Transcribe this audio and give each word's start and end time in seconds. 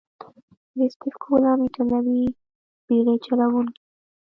کرستف 0.71 1.13
کولمب 1.23 1.59
ایتالوي 1.65 2.23
بیړۍ 2.85 3.17
چلوونکی 3.25 3.79
وو. 3.79 3.81